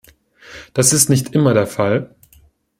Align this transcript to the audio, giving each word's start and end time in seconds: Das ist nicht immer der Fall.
Das 0.73 0.93
ist 0.93 1.09
nicht 1.11 1.35
immer 1.35 1.53
der 1.53 1.67
Fall. 1.67 2.15